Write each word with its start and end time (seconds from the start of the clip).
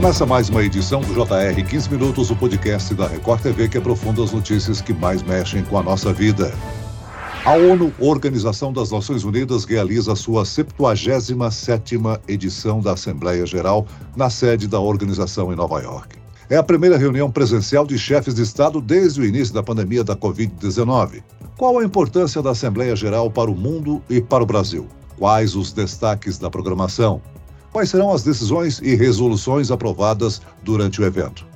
Começa 0.00 0.24
mais 0.24 0.48
uma 0.48 0.64
edição 0.64 1.02
do 1.02 1.12
JR 1.12 1.62
15 1.62 1.90
Minutos, 1.90 2.30
o 2.30 2.36
podcast 2.36 2.94
da 2.94 3.06
Record 3.06 3.42
TV 3.42 3.68
que 3.68 3.76
aprofunda 3.76 4.24
as 4.24 4.32
notícias 4.32 4.80
que 4.80 4.94
mais 4.94 5.22
mexem 5.22 5.62
com 5.62 5.76
a 5.76 5.82
nossa 5.82 6.10
vida. 6.10 6.54
A 7.44 7.52
ONU, 7.52 7.92
Organização 7.98 8.72
das 8.72 8.90
Nações 8.90 9.24
Unidas, 9.24 9.66
realiza 9.66 10.16
sua 10.16 10.44
77ª 10.44 12.18
edição 12.26 12.80
da 12.80 12.94
Assembleia 12.94 13.44
Geral 13.44 13.86
na 14.16 14.30
sede 14.30 14.66
da 14.66 14.80
organização 14.80 15.52
em 15.52 15.56
Nova 15.56 15.82
York. 15.82 16.16
É 16.48 16.56
a 16.56 16.62
primeira 16.62 16.96
reunião 16.96 17.30
presencial 17.30 17.86
de 17.86 17.98
chefes 17.98 18.34
de 18.34 18.40
Estado 18.40 18.80
desde 18.80 19.20
o 19.20 19.24
início 19.26 19.52
da 19.52 19.62
pandemia 19.62 20.02
da 20.02 20.16
Covid-19. 20.16 21.22
Qual 21.58 21.78
a 21.78 21.84
importância 21.84 22.40
da 22.40 22.52
Assembleia 22.52 22.96
Geral 22.96 23.30
para 23.30 23.50
o 23.50 23.54
mundo 23.54 24.02
e 24.08 24.18
para 24.18 24.42
o 24.42 24.46
Brasil? 24.46 24.88
Quais 25.18 25.54
os 25.54 25.74
destaques 25.74 26.38
da 26.38 26.48
programação? 26.48 27.20
Quais 27.72 27.90
serão 27.90 28.12
as 28.12 28.24
decisões 28.24 28.80
e 28.82 28.96
resoluções 28.96 29.70
aprovadas 29.70 30.42
durante 30.62 31.00
o 31.00 31.04
evento? 31.04 31.46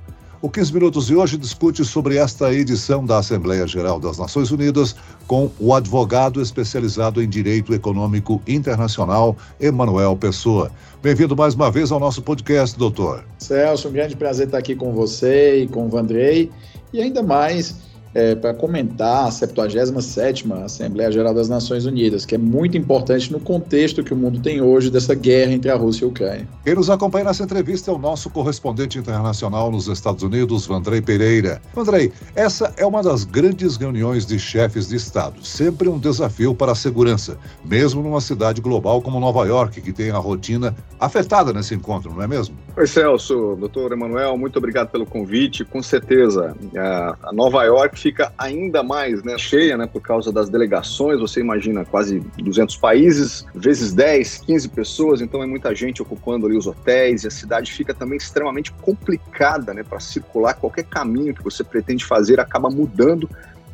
O 0.40 0.48
15 0.48 0.74
Minutos 0.74 1.06
de 1.06 1.16
hoje 1.16 1.36
discute 1.36 1.84
sobre 1.84 2.18
esta 2.18 2.52
edição 2.52 3.04
da 3.04 3.18
Assembleia 3.18 3.66
Geral 3.66 3.98
das 3.98 4.18
Nações 4.18 4.50
Unidas 4.52 4.94
com 5.26 5.50
o 5.58 5.74
advogado 5.74 6.40
especializado 6.40 7.20
em 7.20 7.28
Direito 7.28 7.74
Econômico 7.74 8.40
Internacional, 8.46 9.36
Emanuel 9.58 10.14
Pessoa. 10.16 10.70
Bem-vindo 11.02 11.34
mais 11.34 11.54
uma 11.54 11.70
vez 11.70 11.90
ao 11.90 11.98
nosso 11.98 12.22
podcast, 12.22 12.78
doutor. 12.78 13.24
Celso, 13.38 13.88
um 13.88 13.92
grande 13.92 14.14
prazer 14.14 14.46
estar 14.46 14.58
aqui 14.58 14.76
com 14.76 14.92
você 14.92 15.62
e 15.62 15.66
com 15.66 15.86
o 15.86 15.88
Vandrei, 15.88 16.50
e 16.92 17.00
ainda 17.00 17.22
mais 17.22 17.74
é, 18.14 18.34
para 18.34 18.54
comentar 18.54 19.26
a 19.26 19.28
77ª 19.28 20.64
Assembleia 20.64 21.10
Geral 21.10 21.34
das 21.34 21.48
Nações 21.48 21.84
Unidas, 21.84 22.24
que 22.24 22.34
é 22.34 22.38
muito 22.38 22.78
importante 22.78 23.32
no 23.32 23.40
contexto 23.40 24.04
que 24.04 24.14
o 24.14 24.16
mundo 24.16 24.40
tem 24.40 24.60
hoje 24.60 24.90
dessa 24.90 25.14
guerra 25.14 25.52
entre 25.52 25.70
a 25.70 25.76
Rússia 25.76 26.04
e 26.04 26.06
a 26.06 26.08
Ucrânia. 26.08 26.48
Quem 26.64 26.74
nos 26.74 26.88
acompanha 26.88 27.24
nessa 27.24 27.42
entrevista 27.42 27.90
é 27.90 27.94
o 27.94 27.98
nosso 27.98 28.30
correspondente 28.30 28.98
internacional 28.98 29.70
nos 29.70 29.88
Estados 29.88 30.22
Unidos, 30.22 30.66
Vandrei 30.66 31.02
Pereira. 31.02 31.60
Vandrei, 31.74 32.12
essa 32.36 32.72
é 32.76 32.86
uma 32.86 33.02
das 33.02 33.24
grandes 33.24 33.76
reuniões 33.76 34.24
de 34.24 34.38
chefes 34.38 34.88
de 34.88 34.96
Estado, 34.96 35.44
sempre 35.44 35.88
um 35.88 35.98
desafio 35.98 36.54
para 36.54 36.72
a 36.72 36.74
segurança, 36.76 37.36
mesmo 37.64 38.02
numa 38.02 38.20
cidade 38.20 38.60
global 38.60 39.02
como 39.02 39.18
Nova 39.18 39.44
York, 39.44 39.80
que 39.80 39.92
tem 39.92 40.10
a 40.10 40.18
rotina 40.18 40.74
afetada 41.00 41.52
nesse 41.52 41.74
encontro, 41.74 42.12
não 42.12 42.22
é 42.22 42.28
mesmo? 42.28 42.56
Oi, 42.76 42.86
Celso, 42.86 43.56
doutor 43.58 43.92
Emanuel, 43.92 44.36
muito 44.36 44.56
obrigado 44.56 44.90
pelo 44.90 45.06
convite. 45.06 45.64
Com 45.64 45.82
certeza, 45.82 46.56
a 47.22 47.32
Nova 47.32 47.62
York 47.64 48.03
fica 48.04 48.34
ainda 48.36 48.82
mais 48.82 49.22
né, 49.22 49.38
cheia, 49.38 49.78
né, 49.78 49.86
por 49.86 50.02
causa 50.02 50.30
das 50.30 50.50
delegações. 50.50 51.18
Você 51.20 51.40
imagina 51.40 51.86
quase 51.86 52.20
200 52.36 52.76
países, 52.76 53.46
vezes 53.54 53.94
10, 53.94 54.42
15 54.44 54.68
pessoas, 54.68 55.22
então 55.22 55.42
é 55.42 55.46
muita 55.46 55.74
gente 55.74 56.02
ocupando 56.02 56.44
ali 56.44 56.54
os 56.54 56.66
hotéis 56.66 57.24
e 57.24 57.28
a 57.28 57.30
cidade 57.30 57.72
fica 57.72 57.94
também 57.94 58.18
extremamente 58.18 58.70
complicada, 58.72 59.72
né, 59.72 59.82
para 59.82 59.98
circular. 60.00 60.52
Qualquer 60.52 60.84
caminho 60.84 61.34
que 61.34 61.42
você 61.42 61.64
pretende 61.64 62.04
fazer 62.04 62.38
acaba 62.38 62.68
mudando. 62.68 63.26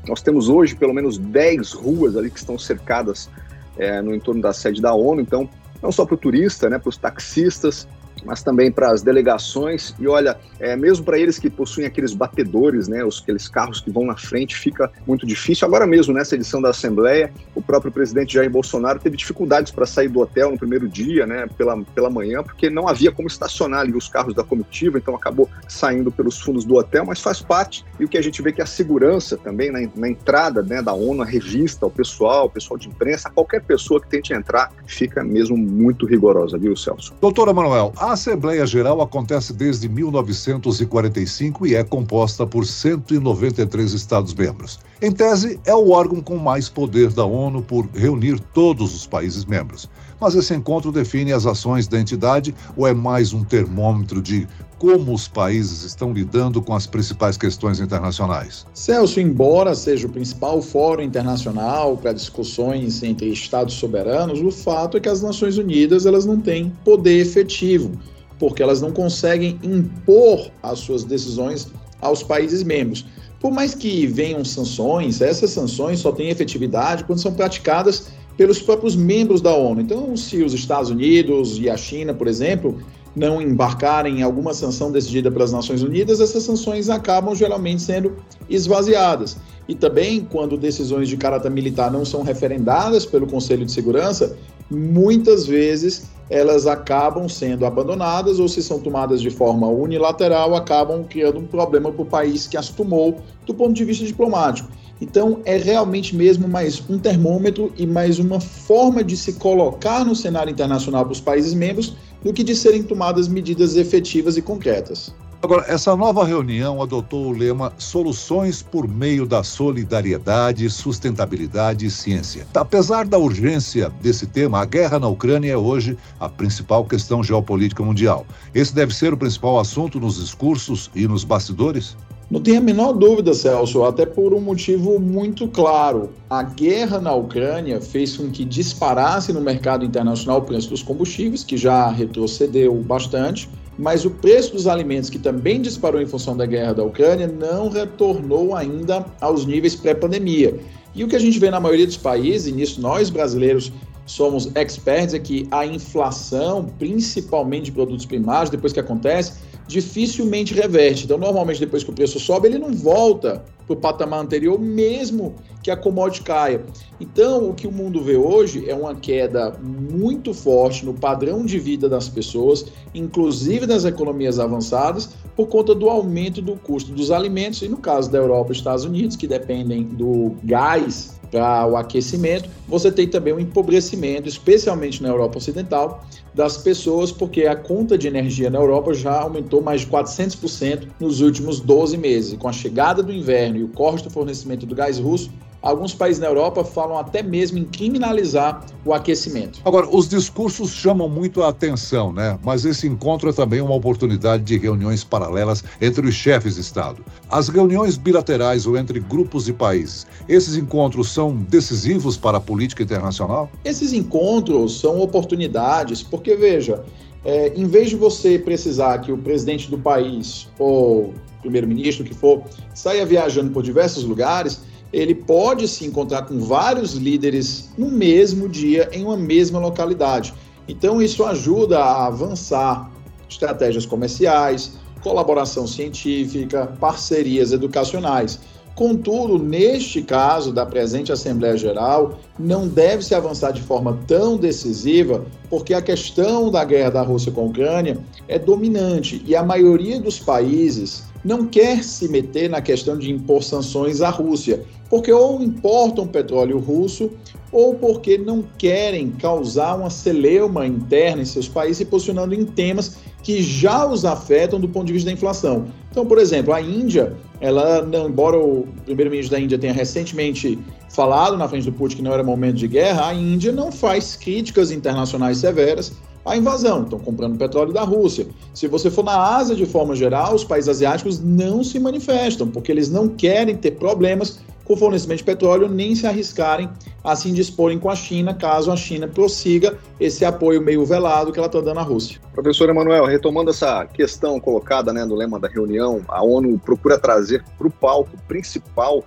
Nós 0.07 0.23
temos 0.23 0.49
hoje 0.49 0.77
pelo 0.77 0.95
menos 0.95 1.19
10 1.19 1.73
ruas 1.73 2.17
ali 2.17 2.31
que 2.31 2.39
estão 2.39 2.57
cercadas 2.57 3.29
é, 3.77 4.01
no 4.01 4.15
entorno 4.15 4.41
da 4.41 4.53
sede 4.53 4.81
da 4.81 4.95
ONU, 4.95 5.21
então 5.21 5.51
não 5.83 5.91
só 5.91 6.07
para 6.07 6.15
o 6.15 6.19
turista, 6.19 6.71
né, 6.71 6.79
para 6.79 6.89
os 6.89 6.97
taxistas, 6.97 7.89
mas 8.25 8.43
também 8.43 8.71
para 8.71 8.91
as 8.91 9.03
delegações. 9.03 9.95
E 9.99 10.07
olha, 10.07 10.37
é, 10.59 10.77
mesmo 10.77 11.05
para 11.05 11.19
eles 11.19 11.39
que 11.39 11.51
possuem 11.51 11.87
aqueles 11.87 12.13
batedores, 12.13 12.89
né, 12.89 13.05
os, 13.05 13.21
aqueles 13.21 13.49
carros 13.49 13.81
que 13.81 13.91
vão 13.91 14.05
na 14.05 14.17
frente, 14.17 14.57
fica 14.57 14.91
muito 15.07 15.27
difícil. 15.27 15.67
Agora 15.67 15.87
mesmo, 15.87 16.15
nessa 16.15 16.35
edição 16.35 16.61
da 16.61 16.71
Assembleia, 16.71 17.33
o 17.55 17.63
próprio 17.63 17.93
presidente 17.93 18.35
Jair 18.35 18.51
Bolsonaro 18.51 18.99
teve 18.99 19.17
dificuldades 19.17 19.73
para 19.73 19.87
sair 19.87 20.09
do 20.09 20.21
hotel 20.21 20.51
no 20.51 20.59
primeiro 20.59 20.89
dia, 20.89 21.27
né, 21.27 21.47
pela, 21.57 21.81
pela 21.95 22.11
manhã, 22.11 22.43
porque 22.43 22.71
não 22.71 22.89
havia 22.89 23.13
como 23.13 23.29
estacionar 23.29 23.81
ali 23.81 23.95
os 23.95 24.09
carros 24.09 24.35
da 24.35 24.43
comitiva, 24.43 24.99
então 24.99 25.15
acabou 25.15 25.49
saindo 25.69 26.11
pelos 26.11 26.41
fundos 26.41 26.65
do 26.65 26.75
hotel, 26.75 27.05
mas 27.05 27.21
faz 27.21 27.41
parte. 27.41 27.85
E 27.99 28.05
o 28.05 28.09
que 28.09 28.19
a 28.19 28.23
gente 28.23 28.43
vê 28.43 28.53
que 28.53 28.63
a 28.63 28.67
segurança 28.67 29.37
também 29.37 29.71
na, 29.71 29.81
na 29.95 30.09
entrada 30.09 30.63
né, 30.63 30.83
da 30.83 30.93
ONU, 30.93 31.23
a 31.23 31.25
revista, 31.25 31.87
o 31.87 31.91
pessoal, 31.91 32.47
o 32.47 32.51
pessoal 32.51 32.79
de 32.79 32.89
imprensa, 32.89 33.31
qualquer 33.31 33.63
pessoa 33.63 34.01
que 34.01 34.09
tente 34.09 34.33
entrar, 34.33 34.73
fica 34.87 35.23
mesmo 35.23 35.57
muito 35.57 36.07
rigorosa, 36.07 36.59
viu, 36.59 36.77
Celso? 36.77 37.15
Doutora 37.21 37.53
Manuel, 37.53 37.93
a 37.99 38.10
Assembleia 38.13 38.67
Geral 38.67 39.01
acontece 39.01 39.53
desde 39.53 39.89
1945 39.89 41.67
e 41.67 41.75
é 41.75 41.85
composta 41.85 42.47
por 42.47 42.67
193 42.67 43.93
Estados-membros. 43.93 44.79
Em 45.03 45.11
tese, 45.11 45.59
é 45.65 45.75
o 45.75 45.93
órgão 45.93 46.21
com 46.21 46.37
mais 46.37 46.69
poder 46.69 47.11
da 47.11 47.25
ONU 47.25 47.63
por 47.63 47.89
reunir 47.95 48.39
todos 48.39 48.95
os 48.95 49.07
países 49.07 49.47
membros. 49.47 49.89
Mas 50.21 50.35
esse 50.35 50.55
encontro 50.55 50.93
define 50.93 51.33
as 51.33 51.47
ações 51.47 51.89
da 51.89 51.99
entidade 51.99 52.55
ou 52.77 52.87
é 52.87 52.93
mais 52.93 53.33
um 53.33 53.43
termômetro 53.43 54.21
de 54.21 54.47
como 54.79 55.15
os 55.15 55.27
países 55.27 55.85
estão 55.85 56.13
lidando 56.13 56.61
com 56.61 56.75
as 56.75 56.87
principais 56.87 57.39
questões 57.39 57.81
internacionais? 57.81 58.67
Celso, 58.75 59.21
embora 59.21 59.75
seja 59.75 60.07
o 60.07 60.11
principal 60.11 60.61
fórum 60.61 61.03
internacional 61.03 61.97
para 61.97 62.13
discussões 62.13 63.03
entre 63.03 63.33
estados 63.33 63.75
soberanos, 63.75 64.43
o 64.43 64.51
fato 64.51 64.99
é 64.99 65.01
que 65.01 65.09
as 65.09 65.23
Nações 65.23 65.57
Unidas 65.57 66.05
elas 66.05 66.27
não 66.27 66.39
têm 66.39 66.71
poder 66.85 67.21
efetivo, 67.21 67.93
porque 68.39 68.63
elas 68.63 68.83
não 68.83 68.93
conseguem 68.93 69.59
impor 69.63 70.51
as 70.63 70.81
suas 70.81 71.05
decisões 71.05 71.69
aos 72.03 72.23
países 72.23 72.63
membros. 72.63 73.07
Por 73.41 73.51
mais 73.51 73.75
que 73.75 74.07
venham 74.07 74.45
sanções, 74.45 75.23
essas 75.23 75.51
sanções 75.51 75.99
só 75.99 76.13
têm 76.13 76.29
efetividade 76.29 77.05
quando 77.05 77.21
são 77.21 77.33
praticadas 77.33 78.09
pelos 78.37 78.61
próprios 78.61 78.95
membros 78.95 79.41
da 79.41 79.55
ONU. 79.55 79.81
Então, 79.81 80.15
se 80.17 80.43
os 80.43 80.53
Estados 80.53 80.91
Unidos 80.91 81.59
e 81.59 81.69
a 81.69 81.77
China, 81.77 82.13
por 82.13 82.29
exemplo, 82.29 82.79
não 83.17 83.41
embarcarem 83.41 84.21
em 84.21 84.23
alguma 84.23 84.55
sanção 84.55 84.93
decidida 84.93 85.31
pelas 85.31 85.53
Nações 85.53 85.83
Unidas, 85.83 86.21
essas 86.21 86.43
sanções 86.43 86.89
acabam 86.89 87.35
geralmente 87.35 87.83
sendo 87.83 88.17
esvaziadas. 88.49 89.39
E 89.67 89.75
também, 89.75 90.27
quando 90.31 90.57
decisões 90.57 91.09
de 91.09 91.17
caráter 91.17 91.51
militar 91.51 91.91
não 91.91 92.05
são 92.05 92.23
referendadas 92.23 93.07
pelo 93.07 93.27
Conselho 93.27 93.65
de 93.65 93.73
Segurança, 93.73 94.37
muitas 94.71 95.47
vezes 95.47 96.11
elas 96.31 96.67
acabam 96.67 97.29
sendo 97.29 97.67
abandonadas 97.67 98.39
ou, 98.39 98.49
se 98.49 98.63
são 98.63 98.79
tomadas 98.79 99.21
de 99.21 99.31
forma 99.31 99.67
unilateral, 99.67 100.55
acabam 100.55 101.05
criando 101.05 101.41
um 101.41 101.47
problema 101.47 101.91
para 101.91 102.03
o 102.03 102.07
país 102.07 102.47
que 102.47 102.57
as 102.57 102.69
tomou 102.69 103.19
do 103.45 103.53
ponto 103.53 103.73
de 103.73 103.85
vista 103.85 104.07
diplomático. 104.07 104.71
Então, 105.01 105.41
é 105.45 105.57
realmente 105.57 106.15
mesmo 106.15 106.47
mais 106.47 106.83
um 106.89 106.99
termômetro 106.99 107.73
e 107.77 107.87
mais 107.87 108.19
uma 108.19 108.39
forma 108.39 109.03
de 109.03 109.17
se 109.17 109.33
colocar 109.35 110.05
no 110.05 110.15
cenário 110.15 110.53
internacional 110.53 111.05
para 111.05 111.13
os 111.13 111.21
países 111.21 111.53
membros 111.53 111.97
do 112.23 112.33
que 112.33 112.45
de 112.45 112.55
serem 112.55 112.83
tomadas 112.83 113.27
medidas 113.27 113.77
efetivas 113.77 114.37
e 114.37 114.43
concretas. 114.43 115.13
Agora, 115.43 115.65
essa 115.69 115.97
nova 115.97 116.23
reunião 116.23 116.83
adotou 116.83 117.29
o 117.29 117.33
lema 117.33 117.73
Soluções 117.79 118.61
por 118.61 118.87
meio 118.87 119.25
da 119.25 119.43
solidariedade, 119.43 120.69
sustentabilidade 120.69 121.87
e 121.87 121.91
ciência. 121.91 122.47
Apesar 122.55 123.07
da 123.07 123.17
urgência 123.17 123.91
desse 124.03 124.27
tema, 124.27 124.61
a 124.61 124.67
guerra 124.67 124.99
na 124.99 125.09
Ucrânia 125.09 125.53
é 125.53 125.57
hoje 125.57 125.97
a 126.21 126.29
principal 126.29 126.85
questão 126.85 127.25
geopolítica 127.25 127.83
mundial. 127.83 128.27
Esse 128.55 128.75
deve 128.75 128.95
ser 128.95 129.15
o 129.15 129.17
principal 129.17 129.59
assunto 129.59 129.99
nos 129.99 130.17
discursos 130.17 130.91
e 130.95 131.09
nos 131.09 131.25
bastidores? 131.25 131.97
Não 132.31 132.41
tem 132.41 132.59
a 132.59 132.61
menor 132.61 132.93
dúvida, 132.93 133.35
Celso, 133.35 133.83
até 133.83 134.05
por 134.07 134.35
um 134.35 134.41
motivo 134.41 135.01
muito 135.01 135.49
claro. 135.49 136.11
A 136.29 136.43
guerra 136.43 137.01
na 137.01 137.13
Ucrânia 137.13 137.81
fez 137.81 138.17
com 138.17 138.31
que 138.31 138.45
disparasse 138.45 139.33
no 139.33 139.41
mercado 139.41 139.85
internacional 139.87 140.39
o 140.39 140.43
preço 140.43 140.69
dos 140.69 140.83
combustíveis, 140.83 141.43
que 141.43 141.57
já 141.57 141.91
retrocedeu 141.91 142.75
bastante, 142.83 143.51
mas 143.81 144.05
o 144.05 144.11
preço 144.11 144.53
dos 144.53 144.67
alimentos, 144.67 145.09
que 145.09 145.19
também 145.19 145.61
disparou 145.63 146.03
em 146.03 146.07
função 146.07 146.37
da 146.37 146.45
guerra 146.45 146.75
da 146.75 146.85
Ucrânia, 146.85 147.27
não 147.27 147.71
retornou 147.71 148.55
ainda 148.55 149.07
aos 149.23 149.47
níveis 149.47 149.75
pré-pandemia. 149.75 150.61
E 150.95 151.03
o 151.03 151.09
que 151.09 151.17
a 151.17 151.19
gente 151.19 151.39
vê 151.39 151.51
na 151.51 151.59
maioria 151.59 151.87
dos 151.87 151.97
países, 151.97 152.47
e 152.49 152.53
nisso 152.53 152.79
nós 152.79 153.09
brasileiros 153.09 153.73
somos 154.05 154.55
experts, 154.55 155.15
é 155.15 155.19
que 155.19 155.49
a 155.51 155.65
inflação, 155.65 156.67
principalmente 156.79 157.67
de 157.67 157.73
produtos 157.73 158.05
primários, 158.05 158.51
depois 158.51 158.71
que 158.71 158.81
acontece, 158.81 159.41
dificilmente 159.67 160.53
reverte. 160.53 161.05
Então, 161.05 161.17
normalmente, 161.17 161.61
depois 161.61 161.83
que 161.83 161.91
o 161.91 161.95
preço 161.95 162.21
sobe, 162.21 162.49
ele 162.49 162.59
não 162.59 162.75
volta 162.75 163.43
para 163.67 163.73
o 163.73 163.77
patamar 163.77 164.21
anterior, 164.21 164.61
mesmo 164.61 165.37
que 165.63 165.71
a 165.71 165.77
commodity 165.77 166.23
caia. 166.23 166.65
Então, 167.01 167.49
o 167.49 167.55
que 167.55 167.67
o 167.67 167.73
mundo 167.73 168.03
vê 168.03 168.17
hoje 168.17 168.69
é 168.69 168.75
uma 168.75 168.95
queda 168.95 169.59
muito 169.61 170.35
forte 170.35 170.85
no 170.85 170.95
padrão 170.95 171.45
de 171.45 171.59
vida 171.59 171.89
das 171.89 172.09
pessoas, 172.09 172.67
inclusive 172.95 173.67
das 173.67 173.85
economias 173.85 174.39
avançadas, 174.39 175.11
por 175.37 175.47
conta 175.47 175.75
do 175.75 175.89
aumento 175.89 176.43
do 176.43 176.57
custo 176.57 176.93
dos 176.93 177.11
alimentos, 177.11 177.63
e 177.63 177.69
no 177.69 177.79
caso 177.79 178.11
da 178.11 178.19
Europa 178.19 178.53
e 178.53 178.57
Estados 178.57 178.85
Unidos, 178.85 179.17
que 179.17 179.27
dependem 179.27 179.85
do 179.85 180.35
gás 180.45 181.19
para 181.31 181.67
o 181.67 181.77
aquecimento, 181.77 182.49
você 182.69 182.91
tem 182.91 183.07
também 183.07 183.33
um 183.33 183.39
empobrecimento, 183.39 184.29
especialmente 184.29 185.03
na 185.03 185.09
Europa 185.09 185.39
Ocidental, 185.39 186.05
das 186.35 186.59
pessoas, 186.59 187.13
porque 187.13 187.47
a 187.47 187.57
conta 187.57 187.97
de 187.97 188.07
energia 188.07 188.51
na 188.51 188.59
Europa 188.59 188.93
já 188.95 189.21
aumentou 189.21 189.63
mais 189.63 189.83
de 189.83 189.87
400% 189.87 190.89
nos 190.99 191.21
últimos 191.21 191.61
12 191.61 191.97
meses. 191.97 192.37
Com 192.39 192.49
a 192.49 192.53
chegada 192.53 193.03
do 193.03 193.13
inverno 193.13 193.59
e 193.59 193.65
o 193.65 193.69
corte 193.69 194.05
do 194.05 194.11
fornecimento 194.11 194.67
do 194.67 194.75
gás 194.75 194.99
russo, 194.99 195.31
Alguns 195.63 195.93
países 195.93 196.21
na 196.21 196.27
Europa 196.27 196.65
falam 196.65 196.97
até 196.99 197.23
mesmo 197.23 197.59
em 197.59 197.65
criminalizar 197.65 198.65
o 198.85 198.95
aquecimento. 198.95 199.61
Agora, 199.65 199.87
os 199.95 200.09
discursos 200.09 200.71
chamam 200.71 201.09
muito 201.09 201.43
a 201.43 201.49
atenção, 201.49 202.13
né? 202.13 202.39
Mas 202.43 202.65
esse 202.65 202.87
encontro 202.87 203.29
é 203.29 203.33
também 203.33 203.61
uma 203.61 203.75
oportunidade 203.75 204.43
de 204.43 204.57
reuniões 204.57 205.05
paralelas 205.05 205.63
entre 205.81 206.07
os 206.07 206.15
chefes 206.15 206.55
de 206.55 206.63
Estado. 206.63 207.05
As 207.29 207.49
reuniões 207.49 207.99
bilaterais 207.99 208.67
ou 208.67 208.77
entre 208.77 209.01
grupos 209.01 209.45
de 209.45 209.53
países, 209.53 210.07
esses 210.27 210.57
encontros 210.57 211.11
são 211.11 211.37
decisivos 211.37 212.17
para 212.17 212.39
a 212.39 212.41
política 212.41 212.83
internacional? 212.83 213.51
Esses 213.63 213.93
encontros 213.93 214.81
são 214.81 215.01
oportunidades, 215.01 216.03
porque 216.03 216.37
veja, 216.37 216.83
é, 217.23 217.53
em 217.55 217.67
vez 217.67 217.91
de 217.91 217.97
você 217.97 218.39
precisar 218.39 218.99
que 218.99 219.13
o 219.13 219.19
presidente 219.19 219.71
do 219.71 219.77
país 219.77 220.49
ou 220.59 221.13
primeiro-ministro 221.43 222.05
que 222.05 222.15
for 222.15 222.43
saia 222.75 223.05
viajando 223.05 223.51
por 223.51 223.63
diversos 223.63 224.05
lugares, 224.05 224.63
ele 224.93 225.15
pode 225.15 225.69
se 225.69 225.87
encontrar 225.87 226.23
com 226.23 226.41
vários 226.41 226.95
líderes 226.95 227.71
no 227.79 227.91
mesmo 227.91 228.49
dia, 228.49 228.89
em 228.93 229.05
uma 229.05 229.17
mesma 229.17 229.59
localidade. 229.59 230.35
Então, 230.69 231.01
isso 231.01 231.25
ajuda 231.25 231.79
a 231.79 232.07
avançar 232.07 232.91
estratégias 233.29 233.87
comerciais, 233.87 234.73
colaboração 235.03 235.67
científica, 235.67 236.67
parcerias 236.81 237.53
educacionais. 237.53 238.41
Contudo, 238.75 239.39
neste 239.39 240.01
caso 240.01 240.53
da 240.53 240.65
presente 240.65 241.13
Assembleia 241.13 241.57
Geral, 241.57 242.19
não 242.39 242.67
deve 242.67 243.05
se 243.05 243.15
avançar 243.15 243.53
de 243.53 243.61
forma 243.61 243.99
tão 244.07 244.37
decisiva, 244.37 245.27
porque 245.51 245.75
a 245.75 245.83
questão 245.83 246.51
da 246.51 246.65
guerra 246.65 246.91
da 246.91 247.03
Rússia 247.03 247.33
com 247.33 247.43
a 247.43 247.45
Ucrânia 247.45 247.99
é 248.27 248.39
dominante 248.39 249.23
e 249.27 249.37
a 249.37 249.43
maioria 249.43 250.01
dos 250.01 250.19
países 250.19 251.10
não 251.25 251.47
quer 251.47 251.85
se 251.85 252.09
meter 252.09 252.49
na 252.49 252.61
questão 252.61 252.97
de 252.97 253.11
impor 253.11 253.43
sanções 253.43 254.01
à 254.01 254.11
Rússia, 254.11 254.65
porque 254.89 255.13
ou 255.13 255.43
importam 255.43 256.07
petróleo 256.07 256.59
russo 256.59 257.11
ou 257.53 257.75
porque 257.75 258.17
não 258.17 258.45
querem 258.59 259.11
causar 259.11 259.77
uma 259.77 259.91
celeuma 259.91 260.67
interna 260.67 261.23
em 261.23 261.25
seus 261.25 261.49
países, 261.49 261.79
se 261.79 261.85
posicionando 261.85 262.35
em 262.35 262.45
temas 262.45 262.99
que 263.23 263.43
já 263.43 263.87
os 263.87 264.05
afetam 264.05 264.61
do 264.61 264.69
ponto 264.69 264.87
de 264.87 264.93
vista 264.93 265.07
da 265.11 265.13
inflação. 265.13 265.67
Então, 265.91 266.07
por 266.07 266.19
exemplo, 266.19 266.55
a 266.55 266.61
Índia, 266.61 267.17
ela, 267.41 267.87
embora 268.07 268.39
o 268.39 268.67
primeiro-ministro 268.85 269.37
da 269.37 269.43
Índia 269.43 269.59
tenha 269.59 269.73
recentemente 269.73 270.59
falado 270.89 271.37
na 271.37 271.49
frente 271.49 271.65
do 271.65 271.73
Putin 271.73 271.97
que 271.97 272.03
não 272.03 272.13
era 272.13 272.23
momento 272.23 272.57
de 272.57 272.69
guerra, 272.69 273.09
a 273.09 273.15
Índia 273.15 273.53
não 273.53 273.71
faz 273.71 274.17
críticas 274.17 274.71
internacionais 274.71 275.39
severas 275.39 275.93
à 276.25 276.37
invasão, 276.37 276.83
estão 276.83 276.99
comprando 276.99 277.39
petróleo 277.39 277.73
da 277.73 277.83
Rússia. 277.83 278.27
Se 278.55 278.67
você 278.67 278.91
for 278.91 279.05
na 279.05 279.37
Ásia 279.37 279.57
de 279.57 279.67
forma 279.67 279.95
geral, 279.95 280.35
os 280.35 280.45
países 280.45 280.69
asiáticos 280.69 281.21
não 281.21 281.65
se 281.65 281.79
manifestam, 281.79 282.49
porque 282.49 282.71
eles 282.71 282.91
não 282.91 283.09
querem 283.09 283.57
ter 283.57 283.73
problemas 283.73 284.41
com 284.71 284.77
fornecimento 284.77 285.19
de 285.19 285.25
petróleo, 285.25 285.69
nem 285.69 285.97
se 285.97 286.07
arriscarem 286.07 286.71
a 287.03 287.17
se 287.17 287.29
indisporem 287.29 287.77
com 287.77 287.91
a 287.91 287.97
China, 287.97 288.33
caso 288.33 288.71
a 288.71 288.77
China 288.77 289.09
prossiga 289.09 289.77
esse 289.99 290.25
apoio 290.25 290.61
meio 290.61 290.85
velado 290.85 291.33
que 291.33 291.41
ela 291.41 291.49
está 291.49 291.61
dando 291.61 291.81
à 291.81 291.83
Rússia. 291.83 292.21
Professor 292.33 292.69
Emanuel, 292.69 293.05
retomando 293.05 293.51
essa 293.51 293.85
questão 293.87 294.39
colocada 294.39 294.93
né, 294.93 295.05
no 295.05 295.17
lema 295.17 295.41
da 295.41 295.49
reunião, 295.49 296.03
a 296.07 296.23
ONU 296.23 296.57
procura 296.61 296.97
trazer 296.97 297.43
para 297.59 297.67
o 297.67 297.71
palco 297.71 298.17
principal 298.29 299.05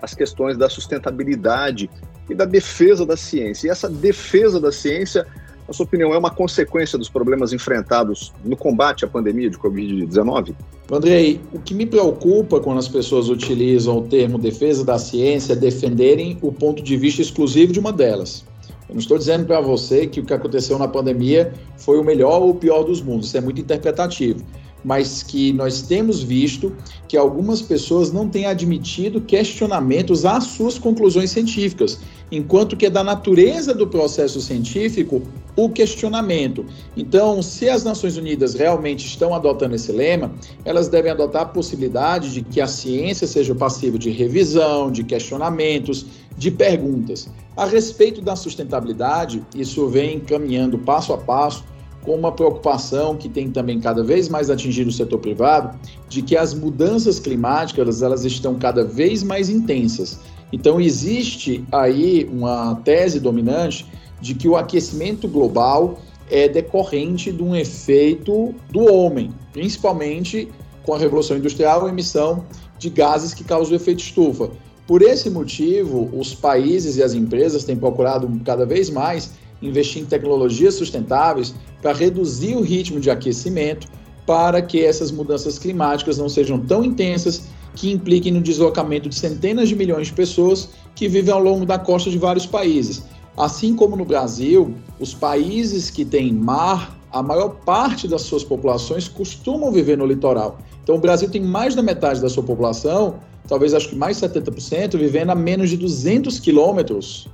as 0.00 0.14
questões 0.14 0.56
da 0.56 0.68
sustentabilidade 0.68 1.90
e 2.28 2.34
da 2.34 2.44
defesa 2.44 3.04
da 3.04 3.16
ciência. 3.16 3.66
E 3.66 3.70
essa 3.70 3.88
defesa 3.88 4.60
da 4.60 4.70
ciência 4.70 5.26
na 5.70 5.74
sua 5.74 5.84
opinião, 5.84 6.12
é 6.12 6.18
uma 6.18 6.32
consequência 6.32 6.98
dos 6.98 7.08
problemas 7.08 7.52
enfrentados 7.52 8.32
no 8.44 8.56
combate 8.56 9.04
à 9.04 9.08
pandemia 9.08 9.48
de 9.48 9.56
Covid-19? 9.56 10.52
Andrei, 10.90 11.40
o 11.52 11.60
que 11.60 11.72
me 11.72 11.86
preocupa 11.86 12.58
quando 12.58 12.78
as 12.78 12.88
pessoas 12.88 13.28
utilizam 13.28 13.98
o 13.98 14.02
termo 14.02 14.36
defesa 14.36 14.84
da 14.84 14.98
ciência 14.98 15.52
é 15.52 15.56
defenderem 15.56 16.36
o 16.42 16.50
ponto 16.50 16.82
de 16.82 16.96
vista 16.96 17.22
exclusivo 17.22 17.72
de 17.72 17.78
uma 17.78 17.92
delas. 17.92 18.44
Eu 18.88 18.94
não 18.94 18.98
estou 19.00 19.16
dizendo 19.16 19.46
para 19.46 19.60
você 19.60 20.08
que 20.08 20.18
o 20.18 20.24
que 20.24 20.34
aconteceu 20.34 20.76
na 20.76 20.88
pandemia 20.88 21.54
foi 21.76 22.00
o 22.00 22.02
melhor 22.02 22.42
ou 22.42 22.50
o 22.50 22.54
pior 22.56 22.82
dos 22.82 23.00
mundos, 23.00 23.28
isso 23.28 23.38
é 23.38 23.40
muito 23.40 23.60
interpretativo 23.60 24.44
mas 24.84 25.22
que 25.22 25.52
nós 25.52 25.82
temos 25.82 26.22
visto 26.22 26.74
que 27.08 27.16
algumas 27.16 27.60
pessoas 27.60 28.12
não 28.12 28.28
têm 28.28 28.46
admitido 28.46 29.20
questionamentos 29.20 30.24
às 30.24 30.44
suas 30.44 30.78
conclusões 30.78 31.30
científicas, 31.30 31.98
enquanto 32.30 32.76
que 32.76 32.86
é 32.86 32.90
da 32.90 33.02
natureza 33.02 33.74
do 33.74 33.86
processo 33.86 34.40
científico 34.40 35.22
o 35.56 35.68
questionamento. 35.68 36.64
Então, 36.96 37.42
se 37.42 37.68
as 37.68 37.84
Nações 37.84 38.16
Unidas 38.16 38.54
realmente 38.54 39.06
estão 39.06 39.34
adotando 39.34 39.74
esse 39.74 39.92
lema, 39.92 40.32
elas 40.64 40.88
devem 40.88 41.10
adotar 41.10 41.42
a 41.42 41.46
possibilidade 41.46 42.32
de 42.32 42.42
que 42.42 42.60
a 42.60 42.66
ciência 42.66 43.26
seja 43.26 43.54
passiva 43.54 43.98
de 43.98 44.10
revisão, 44.10 44.90
de 44.90 45.04
questionamentos, 45.04 46.06
de 46.36 46.50
perguntas. 46.50 47.28
A 47.56 47.66
respeito 47.66 48.22
da 48.22 48.36
sustentabilidade, 48.36 49.42
isso 49.54 49.86
vem 49.88 50.20
caminhando 50.20 50.78
passo 50.78 51.12
a 51.12 51.18
passo 51.18 51.64
com 52.02 52.14
uma 52.14 52.32
preocupação 52.32 53.16
que 53.16 53.28
tem 53.28 53.50
também 53.50 53.80
cada 53.80 54.02
vez 54.02 54.28
mais 54.28 54.50
atingido 54.50 54.88
o 54.90 54.92
setor 54.92 55.18
privado, 55.18 55.78
de 56.08 56.22
que 56.22 56.36
as 56.36 56.54
mudanças 56.54 57.18
climáticas 57.18 58.02
elas 58.02 58.24
estão 58.24 58.54
cada 58.54 58.84
vez 58.84 59.22
mais 59.22 59.48
intensas. 59.48 60.18
Então 60.52 60.80
existe 60.80 61.64
aí 61.70 62.28
uma 62.32 62.76
tese 62.76 63.20
dominante 63.20 63.86
de 64.20 64.34
que 64.34 64.48
o 64.48 64.56
aquecimento 64.56 65.28
global 65.28 65.98
é 66.30 66.48
decorrente 66.48 67.32
de 67.32 67.42
um 67.42 67.54
efeito 67.54 68.54
do 68.70 68.92
homem, 68.92 69.32
principalmente 69.52 70.48
com 70.84 70.94
a 70.94 70.98
revolução 70.98 71.36
industrial, 71.36 71.86
a 71.86 71.88
emissão 71.88 72.44
de 72.78 72.88
gases 72.88 73.34
que 73.34 73.44
causam 73.44 73.72
o 73.72 73.76
efeito 73.76 74.00
estufa. 74.00 74.50
Por 74.86 75.02
esse 75.02 75.28
motivo, 75.30 76.10
os 76.12 76.34
países 76.34 76.96
e 76.96 77.02
as 77.02 77.14
empresas 77.14 77.64
têm 77.64 77.76
procurado 77.76 78.28
cada 78.44 78.64
vez 78.64 78.90
mais 78.90 79.32
investir 79.62 80.02
em 80.02 80.06
tecnologias 80.06 80.74
sustentáveis 80.74 81.54
para 81.80 81.92
reduzir 81.92 82.56
o 82.56 82.62
ritmo 82.62 83.00
de 83.00 83.10
aquecimento, 83.10 83.88
para 84.26 84.62
que 84.62 84.84
essas 84.84 85.10
mudanças 85.10 85.58
climáticas 85.58 86.18
não 86.18 86.28
sejam 86.28 86.58
tão 86.58 86.84
intensas 86.84 87.48
que 87.74 87.90
impliquem 87.90 88.32
no 88.32 88.40
deslocamento 88.40 89.08
de 89.08 89.14
centenas 89.14 89.68
de 89.68 89.76
milhões 89.76 90.08
de 90.08 90.12
pessoas 90.12 90.70
que 90.94 91.08
vivem 91.08 91.32
ao 91.32 91.42
longo 91.42 91.64
da 91.64 91.78
costa 91.78 92.10
de 92.10 92.18
vários 92.18 92.46
países. 92.46 93.02
Assim 93.36 93.74
como 93.74 93.96
no 93.96 94.04
Brasil, 94.04 94.74
os 94.98 95.14
países 95.14 95.88
que 95.88 96.04
têm 96.04 96.32
mar, 96.32 96.98
a 97.10 97.22
maior 97.22 97.56
parte 97.64 98.06
das 98.06 98.22
suas 98.22 98.44
populações 98.44 99.08
costumam 99.08 99.72
viver 99.72 99.96
no 99.96 100.06
litoral. 100.06 100.58
Então, 100.82 100.96
o 100.96 100.98
Brasil 100.98 101.28
tem 101.28 101.40
mais 101.40 101.74
da 101.74 101.82
metade 101.82 102.20
da 102.20 102.28
sua 102.28 102.42
população, 102.42 103.16
talvez 103.48 103.74
acho 103.74 103.88
que 103.88 103.96
mais 103.96 104.18
70%, 104.18 104.96
vivendo 104.96 105.30
a 105.30 105.34
menos 105.34 105.70
de 105.70 105.76
200 105.76 106.38
quilômetros 106.38 107.28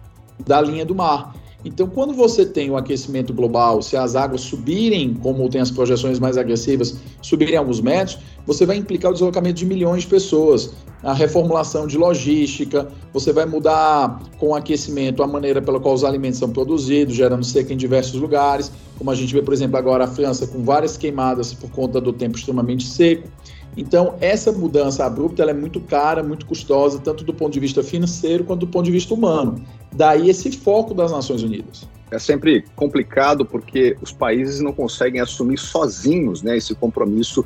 da 0.46 0.60
linha 0.60 0.84
do 0.84 0.94
mar. 0.94 1.34
Então, 1.66 1.88
quando 1.88 2.14
você 2.14 2.46
tem 2.46 2.70
o 2.70 2.76
aquecimento 2.76 3.34
global, 3.34 3.82
se 3.82 3.96
as 3.96 4.14
águas 4.14 4.42
subirem, 4.42 5.14
como 5.14 5.48
tem 5.48 5.60
as 5.60 5.70
projeções 5.70 6.20
mais 6.20 6.38
agressivas, 6.38 6.96
subirem 7.20 7.56
alguns 7.56 7.80
metros, 7.80 8.18
você 8.46 8.64
vai 8.64 8.76
implicar 8.76 9.10
o 9.10 9.14
deslocamento 9.14 9.56
de 9.58 9.66
milhões 9.66 10.04
de 10.04 10.08
pessoas, 10.08 10.72
a 11.02 11.12
reformulação 11.12 11.88
de 11.88 11.98
logística, 11.98 12.86
você 13.12 13.32
vai 13.32 13.46
mudar 13.46 14.22
com 14.38 14.50
o 14.50 14.54
aquecimento 14.54 15.24
a 15.24 15.26
maneira 15.26 15.60
pela 15.60 15.80
qual 15.80 15.94
os 15.94 16.04
alimentos 16.04 16.38
são 16.38 16.50
produzidos, 16.50 17.16
gerando 17.16 17.44
seca 17.44 17.72
em 17.72 17.76
diversos 17.76 18.20
lugares, 18.20 18.70
como 18.96 19.10
a 19.10 19.14
gente 19.16 19.34
vê, 19.34 19.42
por 19.42 19.52
exemplo, 19.52 19.76
agora 19.76 20.04
a 20.04 20.08
França 20.08 20.46
com 20.46 20.62
várias 20.62 20.96
queimadas 20.96 21.52
por 21.52 21.68
conta 21.70 22.00
do 22.00 22.12
tempo 22.12 22.38
extremamente 22.38 22.86
seco. 22.86 23.28
Então, 23.76 24.14
essa 24.20 24.50
mudança 24.50 25.04
abrupta 25.04 25.42
é 25.42 25.52
muito 25.52 25.80
cara, 25.80 26.22
muito 26.22 26.46
custosa, 26.46 26.98
tanto 26.98 27.22
do 27.24 27.34
ponto 27.34 27.52
de 27.52 27.60
vista 27.60 27.82
financeiro 27.82 28.42
quanto 28.44 28.60
do 28.60 28.68
ponto 28.68 28.86
de 28.86 28.92
vista 28.92 29.12
humano. 29.12 29.62
Daí 29.92 30.30
esse 30.30 30.50
foco 30.52 30.94
das 30.94 31.12
Nações 31.12 31.42
Unidas. 31.42 31.86
É 32.10 32.18
sempre 32.18 32.64
complicado 32.74 33.44
porque 33.44 33.96
os 34.00 34.12
países 34.12 34.60
não 34.60 34.72
conseguem 34.72 35.20
assumir 35.20 35.58
sozinhos 35.58 36.42
né, 36.42 36.56
esse 36.56 36.74
compromisso 36.74 37.44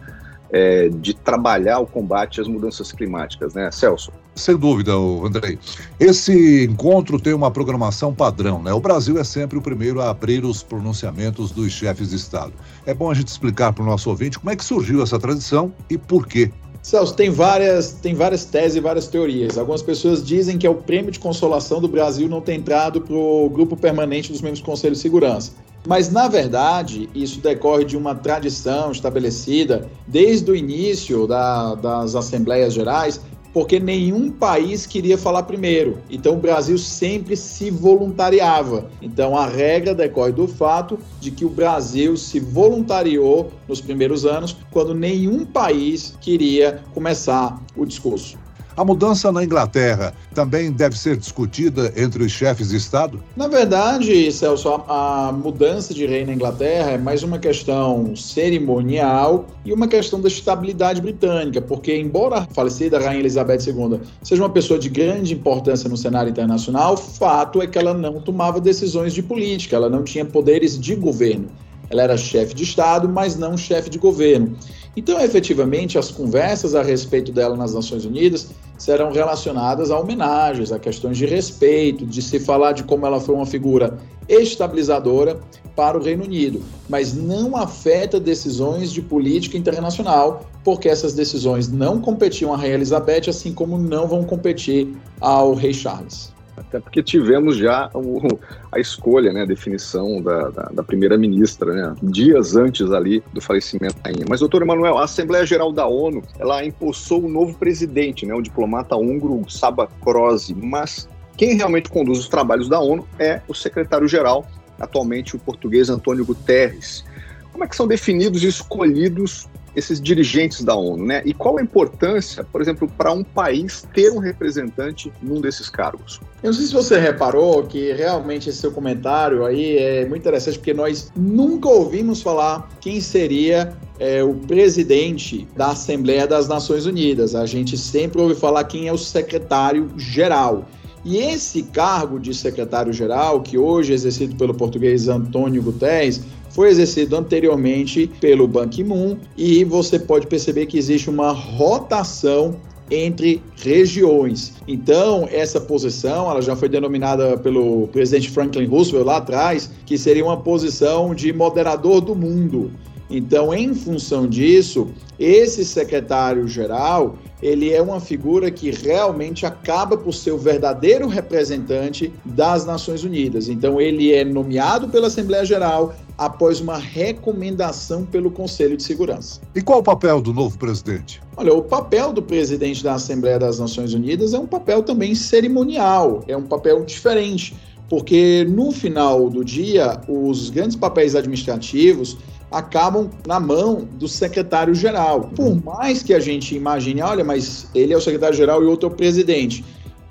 é, 0.52 0.88
de 0.88 1.14
trabalhar 1.14 1.80
o 1.80 1.86
combate 1.86 2.40
às 2.40 2.46
mudanças 2.46 2.92
climáticas, 2.92 3.54
né, 3.54 3.70
Celso? 3.70 4.12
Sem 4.34 4.56
dúvida, 4.56 4.92
Andrei. 4.92 5.58
Esse 5.98 6.64
encontro 6.64 7.20
tem 7.20 7.34
uma 7.34 7.50
programação 7.50 8.14
padrão, 8.14 8.62
né? 8.62 8.72
O 8.72 8.80
Brasil 8.80 9.18
é 9.18 9.24
sempre 9.24 9.58
o 9.58 9.62
primeiro 9.62 10.00
a 10.00 10.10
abrir 10.10 10.44
os 10.44 10.62
pronunciamentos 10.62 11.50
dos 11.50 11.72
chefes 11.72 12.10
de 12.10 12.16
Estado. 12.16 12.52
É 12.86 12.94
bom 12.94 13.10
a 13.10 13.14
gente 13.14 13.28
explicar 13.28 13.72
para 13.72 13.82
o 13.82 13.86
nosso 13.86 14.08
ouvinte 14.08 14.38
como 14.38 14.50
é 14.50 14.56
que 14.56 14.64
surgiu 14.64 15.02
essa 15.02 15.18
tradição 15.18 15.72
e 15.90 15.98
por 15.98 16.26
quê. 16.26 16.50
Celso, 16.82 17.14
tem 17.14 17.28
várias, 17.28 17.92
tem 17.92 18.14
várias 18.14 18.46
teses 18.46 18.76
e 18.76 18.80
várias 18.80 19.06
teorias. 19.06 19.58
Algumas 19.58 19.82
pessoas 19.82 20.24
dizem 20.24 20.56
que 20.56 20.66
é 20.66 20.70
o 20.70 20.76
prêmio 20.76 21.10
de 21.10 21.18
consolação 21.18 21.78
do 21.80 21.88
Brasil 21.88 22.26
não 22.26 22.40
ter 22.40 22.54
entrado 22.54 23.02
para 23.02 23.14
o 23.14 23.50
grupo 23.50 23.76
permanente 23.76 24.32
dos 24.32 24.40
membros 24.40 24.60
do 24.60 24.64
Conselho 24.64 24.94
de 24.94 25.00
Segurança. 25.00 25.52
Mas, 25.86 26.10
na 26.10 26.28
verdade, 26.28 27.08
isso 27.14 27.40
decorre 27.40 27.84
de 27.84 27.96
uma 27.96 28.14
tradição 28.14 28.92
estabelecida 28.92 29.88
desde 30.06 30.50
o 30.50 30.56
início 30.56 31.26
da, 31.26 31.74
das 31.74 32.14
Assembleias 32.14 32.72
Gerais, 32.72 33.20
porque 33.52 33.80
nenhum 33.80 34.30
país 34.30 34.86
queria 34.86 35.18
falar 35.18 35.42
primeiro. 35.44 35.98
Então, 36.10 36.34
o 36.34 36.40
Brasil 36.40 36.78
sempre 36.78 37.36
se 37.36 37.70
voluntariava. 37.70 38.88
Então, 39.02 39.36
a 39.36 39.46
regra 39.46 39.94
decorre 39.94 40.32
do 40.32 40.46
fato 40.46 40.98
de 41.20 41.30
que 41.30 41.44
o 41.44 41.50
Brasil 41.50 42.16
se 42.16 42.38
voluntariou 42.38 43.50
nos 43.68 43.80
primeiros 43.80 44.24
anos, 44.24 44.56
quando 44.70 44.94
nenhum 44.94 45.44
país 45.44 46.14
queria 46.20 46.82
começar 46.94 47.60
o 47.76 47.84
discurso. 47.84 48.38
A 48.76 48.84
mudança 48.84 49.32
na 49.32 49.44
Inglaterra 49.44 50.14
também 50.34 50.70
deve 50.70 50.96
ser 50.96 51.16
discutida 51.16 51.92
entre 51.96 52.22
os 52.22 52.30
chefes 52.30 52.68
de 52.68 52.76
Estado? 52.76 53.22
Na 53.36 53.48
verdade, 53.48 54.30
Celso, 54.32 54.68
a, 54.68 55.28
a 55.28 55.32
mudança 55.32 55.92
de 55.92 56.06
rei 56.06 56.24
na 56.24 56.32
Inglaterra 56.32 56.92
é 56.92 56.98
mais 56.98 57.22
uma 57.22 57.38
questão 57.38 58.14
cerimonial 58.14 59.46
e 59.64 59.72
uma 59.72 59.88
questão 59.88 60.20
da 60.20 60.28
estabilidade 60.28 61.00
britânica, 61.00 61.60
porque, 61.60 61.96
embora 61.96 62.38
a 62.38 62.46
falecida 62.54 62.98
Rainha 62.98 63.20
Elizabeth 63.20 63.66
II 63.66 64.00
seja 64.22 64.42
uma 64.42 64.50
pessoa 64.50 64.78
de 64.78 64.88
grande 64.88 65.34
importância 65.34 65.88
no 65.88 65.96
cenário 65.96 66.30
internacional, 66.30 66.96
fato 66.96 67.60
é 67.60 67.66
que 67.66 67.78
ela 67.78 67.92
não 67.92 68.20
tomava 68.20 68.60
decisões 68.60 69.12
de 69.12 69.22
política, 69.22 69.76
ela 69.76 69.90
não 69.90 70.04
tinha 70.04 70.24
poderes 70.24 70.78
de 70.78 70.94
governo. 70.94 71.48
Ela 71.90 72.02
era 72.02 72.16
chefe 72.16 72.54
de 72.54 72.62
Estado, 72.62 73.08
mas 73.08 73.36
não 73.36 73.56
chefe 73.56 73.90
de 73.90 73.98
governo. 73.98 74.56
Então, 74.96 75.20
efetivamente, 75.20 75.98
as 75.98 76.10
conversas 76.10 76.74
a 76.74 76.82
respeito 76.82 77.30
dela 77.30 77.56
nas 77.56 77.74
Nações 77.74 78.04
Unidas 78.04 78.48
serão 78.76 79.12
relacionadas 79.12 79.90
a 79.90 79.98
homenagens, 79.98 80.72
a 80.72 80.78
questões 80.78 81.16
de 81.16 81.26
respeito, 81.26 82.04
de 82.04 82.20
se 82.20 82.40
falar 82.40 82.72
de 82.72 82.82
como 82.82 83.06
ela 83.06 83.20
foi 83.20 83.34
uma 83.34 83.46
figura 83.46 83.98
estabilizadora 84.28 85.38
para 85.76 85.96
o 85.96 86.02
Reino 86.02 86.24
Unido, 86.24 86.62
mas 86.88 87.14
não 87.14 87.56
afeta 87.56 88.18
decisões 88.18 88.92
de 88.92 89.00
política 89.00 89.56
internacional, 89.56 90.44
porque 90.64 90.88
essas 90.88 91.14
decisões 91.14 91.68
não 91.68 92.00
competiam 92.00 92.52
à 92.52 92.56
Rainha 92.56 92.74
Elizabeth, 92.74 93.28
assim 93.28 93.52
como 93.52 93.78
não 93.78 94.06
vão 94.06 94.24
competir 94.24 94.94
ao 95.20 95.54
Rei 95.54 95.72
Charles. 95.72 96.29
Até 96.70 96.78
porque 96.78 97.02
tivemos 97.02 97.56
já 97.56 97.90
o, 97.92 98.38
a 98.70 98.78
escolha, 98.78 99.32
né, 99.32 99.42
a 99.42 99.44
definição 99.44 100.22
da, 100.22 100.50
da, 100.50 100.62
da 100.72 100.82
primeira-ministra, 100.84 101.72
né, 101.72 101.96
dias 102.00 102.54
antes 102.54 102.92
ali 102.92 103.20
do 103.32 103.40
falecimento 103.40 103.96
da 103.96 104.08
rainha. 104.08 104.24
Mas, 104.28 104.38
doutor 104.38 104.62
Emanuel, 104.62 104.96
a 104.96 105.02
Assembleia 105.02 105.44
Geral 105.44 105.72
da 105.72 105.84
ONU, 105.84 106.22
ela 106.38 106.64
impulsou 106.64 107.24
um 107.24 107.28
novo 107.28 107.58
presidente, 107.58 108.24
né, 108.24 108.32
o 108.32 108.40
diplomata 108.40 108.94
húngaro 108.94 109.44
Saba 109.50 109.88
Krozi, 110.00 110.54
mas 110.54 111.08
quem 111.36 111.56
realmente 111.56 111.90
conduz 111.90 112.20
os 112.20 112.28
trabalhos 112.28 112.68
da 112.68 112.78
ONU 112.78 113.04
é 113.18 113.40
o 113.48 113.54
secretário-geral, 113.54 114.46
atualmente 114.78 115.34
o 115.34 115.40
português 115.40 115.90
Antônio 115.90 116.24
Guterres. 116.24 117.04
Como 117.50 117.64
é 117.64 117.66
que 117.66 117.74
são 117.74 117.88
definidos 117.88 118.44
e 118.44 118.46
escolhidos 118.46 119.48
esses 119.74 120.00
dirigentes 120.00 120.64
da 120.64 120.74
ONU, 120.74 121.04
né? 121.04 121.22
E 121.24 121.32
qual 121.32 121.58
a 121.58 121.62
importância, 121.62 122.44
por 122.44 122.60
exemplo, 122.60 122.90
para 122.96 123.12
um 123.12 123.22
país 123.22 123.86
ter 123.94 124.10
um 124.10 124.18
representante 124.18 125.12
num 125.22 125.40
desses 125.40 125.68
cargos? 125.68 126.20
Eu 126.42 126.48
não 126.48 126.54
sei 126.54 126.66
se 126.66 126.72
você 126.72 126.98
reparou 126.98 127.62
que 127.64 127.92
realmente 127.92 128.48
esse 128.48 128.58
seu 128.58 128.72
comentário 128.72 129.44
aí 129.44 129.76
é 129.76 130.06
muito 130.06 130.22
interessante, 130.22 130.58
porque 130.58 130.74
nós 130.74 131.12
nunca 131.16 131.68
ouvimos 131.68 132.22
falar 132.22 132.68
quem 132.80 133.00
seria 133.00 133.72
é, 133.98 134.24
o 134.24 134.34
presidente 134.34 135.46
da 135.56 135.68
Assembleia 135.68 136.26
das 136.26 136.48
Nações 136.48 136.86
Unidas. 136.86 137.34
A 137.34 137.46
gente 137.46 137.76
sempre 137.76 138.20
ouve 138.20 138.34
falar 138.34 138.64
quem 138.64 138.88
é 138.88 138.92
o 138.92 138.98
secretário-geral. 138.98 140.66
E 141.04 141.16
esse 141.16 141.62
cargo 141.62 142.18
de 142.18 142.34
secretário-geral, 142.34 143.40
que 143.40 143.56
hoje 143.56 143.92
é 143.92 143.94
exercido 143.94 144.36
pelo 144.36 144.52
português 144.52 145.08
Antônio 145.08 145.62
Guterres, 145.62 146.20
foi 146.50 146.68
exercido 146.68 147.16
anteriormente 147.16 148.10
pelo 148.20 148.46
Ban 148.46 148.68
Ki-moon 148.68 149.16
e 149.36 149.64
você 149.64 149.98
pode 149.98 150.26
perceber 150.26 150.66
que 150.66 150.78
existe 150.78 151.08
uma 151.08 151.32
rotação 151.32 152.56
entre 152.90 153.40
regiões. 153.56 154.54
Então, 154.66 155.28
essa 155.30 155.60
posição, 155.60 156.28
ela 156.28 156.42
já 156.42 156.56
foi 156.56 156.68
denominada 156.68 157.38
pelo 157.38 157.86
presidente 157.88 158.28
Franklin 158.30 158.66
Roosevelt 158.66 159.06
lá 159.06 159.16
atrás, 159.18 159.70
que 159.86 159.96
seria 159.96 160.24
uma 160.24 160.36
posição 160.36 161.14
de 161.14 161.32
moderador 161.32 162.00
do 162.00 162.16
mundo. 162.16 162.72
Então, 163.08 163.52
em 163.52 163.74
função 163.74 164.26
disso, 164.26 164.88
esse 165.18 165.64
secretário-geral, 165.64 167.16
ele 167.42 167.72
é 167.72 167.82
uma 167.82 167.98
figura 167.98 168.50
que 168.50 168.70
realmente 168.70 169.44
acaba 169.44 169.96
por 169.96 170.12
ser 170.12 170.30
o 170.30 170.38
verdadeiro 170.38 171.08
representante 171.08 172.12
das 172.24 172.64
Nações 172.64 173.02
Unidas. 173.02 173.48
Então, 173.48 173.80
ele 173.80 174.12
é 174.12 174.24
nomeado 174.24 174.88
pela 174.88 175.08
Assembleia 175.08 175.44
Geral 175.44 175.92
após 176.20 176.60
uma 176.60 176.76
recomendação 176.76 178.04
pelo 178.04 178.30
Conselho 178.30 178.76
de 178.76 178.82
Segurança. 178.82 179.40
E 179.54 179.62
qual 179.62 179.78
o 179.78 179.82
papel 179.82 180.20
do 180.20 180.34
novo 180.34 180.58
presidente? 180.58 181.18
Olha, 181.34 181.54
o 181.54 181.62
papel 181.62 182.12
do 182.12 182.20
presidente 182.20 182.84
da 182.84 182.92
Assembleia 182.92 183.38
das 183.38 183.58
Nações 183.58 183.94
Unidas 183.94 184.34
é 184.34 184.38
um 184.38 184.46
papel 184.46 184.82
também 184.82 185.14
cerimonial, 185.14 186.22
é 186.28 186.36
um 186.36 186.42
papel 186.42 186.84
diferente, 186.84 187.56
porque 187.88 188.46
no 188.50 188.70
final 188.70 189.30
do 189.30 189.42
dia, 189.42 189.98
os 190.06 190.50
grandes 190.50 190.76
papéis 190.76 191.16
administrativos 191.16 192.18
acabam 192.50 193.08
na 193.26 193.40
mão 193.40 193.88
do 193.94 194.06
secretário-geral. 194.06 195.22
Por 195.34 195.64
mais 195.64 196.02
que 196.02 196.12
a 196.12 196.20
gente 196.20 196.54
imagine, 196.54 197.00
olha, 197.00 197.24
mas 197.24 197.66
ele 197.74 197.94
é 197.94 197.96
o 197.96 198.00
secretário-geral 198.00 198.62
e 198.62 198.66
outro 198.66 198.90
é 198.90 198.92
o 198.92 198.94
presidente. 198.94 199.64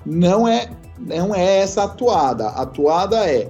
Não 0.04 0.48
é, 0.48 0.70
não 0.98 1.32
é 1.32 1.58
essa 1.58 1.84
atuada. 1.84 2.48
A 2.48 2.62
atuada 2.62 3.30
é 3.30 3.48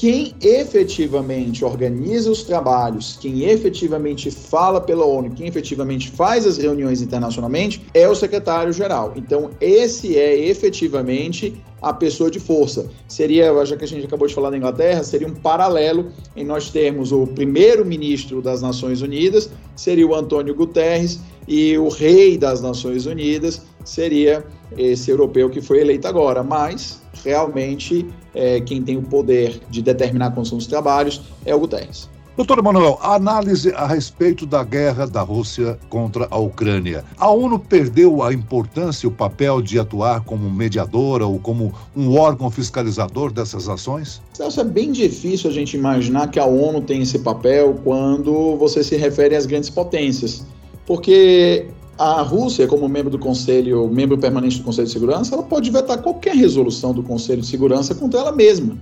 quem 0.00 0.34
efetivamente 0.40 1.62
organiza 1.62 2.30
os 2.30 2.42
trabalhos, 2.42 3.18
quem 3.20 3.44
efetivamente 3.44 4.30
fala 4.30 4.80
pela 4.80 5.04
ONU, 5.04 5.32
quem 5.32 5.46
efetivamente 5.46 6.10
faz 6.10 6.46
as 6.46 6.56
reuniões 6.56 7.02
internacionalmente 7.02 7.84
é 7.92 8.08
o 8.08 8.14
secretário-geral. 8.14 9.12
Então, 9.14 9.50
esse 9.60 10.16
é 10.16 10.38
efetivamente 10.38 11.62
a 11.82 11.92
pessoa 11.92 12.30
de 12.30 12.40
força. 12.40 12.88
Seria, 13.06 13.52
já 13.66 13.76
que 13.76 13.84
a 13.84 13.86
gente 13.86 14.06
acabou 14.06 14.26
de 14.26 14.34
falar 14.34 14.48
da 14.48 14.56
Inglaterra, 14.56 15.04
seria 15.04 15.28
um 15.28 15.34
paralelo 15.34 16.10
em 16.34 16.46
nós 16.46 16.70
termos 16.70 17.12
o 17.12 17.26
primeiro-ministro 17.26 18.40
das 18.40 18.62
Nações 18.62 19.02
Unidas, 19.02 19.50
seria 19.76 20.06
o 20.06 20.14
Antônio 20.14 20.54
Guterres, 20.54 21.20
e 21.46 21.76
o 21.76 21.90
rei 21.90 22.38
das 22.38 22.62
Nações 22.62 23.04
Unidas 23.04 23.66
seria 23.84 24.46
esse 24.78 25.10
europeu 25.10 25.50
que 25.50 25.60
foi 25.60 25.80
eleito 25.80 26.08
agora. 26.08 26.42
Mas, 26.42 27.02
realmente, 27.24 28.06
é, 28.34 28.60
quem 28.60 28.82
tem 28.82 28.96
o 28.96 29.02
poder 29.02 29.60
de 29.70 29.82
determinar 29.82 30.32
como 30.32 30.44
são 30.44 30.58
os 30.58 30.66
trabalhos 30.66 31.22
é 31.44 31.54
o 31.54 31.60
Guterres. 31.60 32.08
Doutor 32.36 32.58
Emanuel, 32.58 32.98
análise 33.02 33.70
a 33.74 33.86
respeito 33.86 34.46
da 34.46 34.64
guerra 34.64 35.06
da 35.06 35.20
Rússia 35.20 35.78
contra 35.90 36.26
a 36.30 36.38
Ucrânia. 36.38 37.04
A 37.18 37.28
ONU 37.30 37.58
perdeu 37.58 38.22
a 38.22 38.32
importância 38.32 39.06
e 39.06 39.08
o 39.08 39.12
papel 39.12 39.60
de 39.60 39.78
atuar 39.78 40.22
como 40.22 40.48
mediadora 40.48 41.26
ou 41.26 41.38
como 41.38 41.74
um 41.94 42.16
órgão 42.16 42.50
fiscalizador 42.50 43.30
dessas 43.30 43.68
ações? 43.68 44.22
Celso, 44.32 44.60
é 44.60 44.64
bem 44.64 44.90
difícil 44.90 45.50
a 45.50 45.52
gente 45.52 45.76
imaginar 45.76 46.30
que 46.30 46.40
a 46.40 46.46
ONU 46.46 46.80
tem 46.80 47.02
esse 47.02 47.18
papel 47.18 47.78
quando 47.84 48.56
você 48.56 48.82
se 48.82 48.96
refere 48.96 49.36
às 49.36 49.44
grandes 49.44 49.68
potências. 49.68 50.46
Porque 50.86 51.66
a 52.00 52.22
Rússia, 52.22 52.66
como 52.66 52.88
membro 52.88 53.10
do 53.10 53.18
Conselho, 53.18 53.86
membro 53.86 54.16
permanente 54.16 54.56
do 54.56 54.64
Conselho 54.64 54.86
de 54.86 54.92
Segurança, 54.94 55.34
ela 55.34 55.42
pode 55.42 55.70
vetar 55.70 56.00
qualquer 56.00 56.34
resolução 56.34 56.94
do 56.94 57.02
Conselho 57.02 57.42
de 57.42 57.46
Segurança 57.46 57.94
contra 57.94 58.20
ela 58.20 58.32
mesma. 58.32 58.78